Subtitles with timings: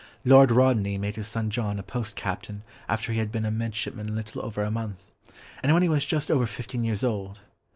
[0.25, 4.15] Lord Rodney made his son John a post captain after he had been a midshipman
[4.15, 5.03] little over a month,
[5.61, 7.39] and when he was just over fifteen years old.